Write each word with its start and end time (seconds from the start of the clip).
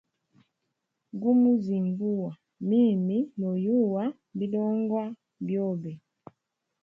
Gumu 1.21 1.51
zinguwa, 1.65 2.31
mimi 2.69 3.17
noyuwa 3.39 4.03
bilongwa 4.37 5.03
byobe. 5.45 5.93